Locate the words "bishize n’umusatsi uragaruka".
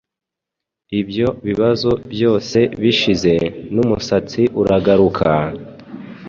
2.81-5.29